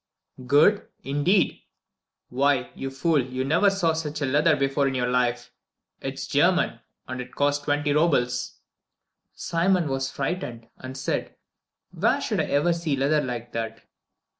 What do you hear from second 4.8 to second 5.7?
in your life.